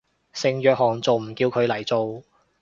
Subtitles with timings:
[0.33, 2.23] 聖約翰仲唔叫佢嚟做